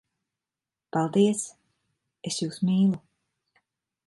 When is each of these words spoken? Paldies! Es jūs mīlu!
Paldies! 0.95 1.43
Es 2.31 2.41
jūs 2.45 2.61
mīlu! 2.71 3.03